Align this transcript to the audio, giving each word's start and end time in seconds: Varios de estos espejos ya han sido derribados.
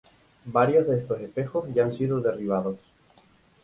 Varios 0.45 0.87
de 0.87 0.97
estos 0.97 1.21
espejos 1.21 1.69
ya 1.75 1.83
han 1.83 1.93
sido 1.93 2.19
derribados. 2.21 2.77